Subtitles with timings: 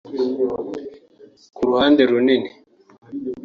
[1.55, 2.49] […]Ku ruhande runini